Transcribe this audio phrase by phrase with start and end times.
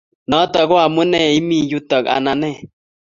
[0.31, 2.57] Not ko amunee imii yutok ,anan nee?